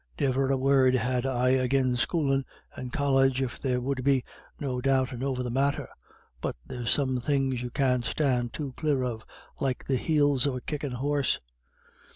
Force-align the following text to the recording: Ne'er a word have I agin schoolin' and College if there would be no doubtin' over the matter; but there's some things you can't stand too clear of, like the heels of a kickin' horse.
Ne'er 0.19 0.47
a 0.47 0.57
word 0.57 0.95
have 0.95 1.27
I 1.27 1.51
agin 1.51 1.95
schoolin' 1.95 2.43
and 2.73 2.91
College 2.91 3.39
if 3.39 3.61
there 3.61 3.79
would 3.79 4.03
be 4.03 4.23
no 4.59 4.81
doubtin' 4.81 5.21
over 5.21 5.43
the 5.43 5.51
matter; 5.51 5.87
but 6.41 6.55
there's 6.65 6.89
some 6.89 7.19
things 7.21 7.61
you 7.61 7.69
can't 7.69 8.03
stand 8.03 8.51
too 8.51 8.73
clear 8.75 9.03
of, 9.03 9.23
like 9.59 9.85
the 9.85 9.97
heels 9.97 10.47
of 10.47 10.55
a 10.55 10.61
kickin' 10.61 10.93
horse. 10.93 11.39